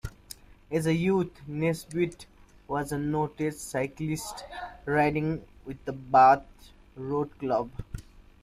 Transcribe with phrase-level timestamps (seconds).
[0.71, 2.25] As a youth, Nesbitt
[2.67, 4.45] was a noted cyclist,
[4.87, 6.47] riding with the Bath
[6.95, 7.69] Road Club.